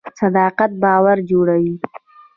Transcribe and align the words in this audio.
صداقت 0.19 0.71
باور 0.83 1.17
جوړوي 1.29 1.73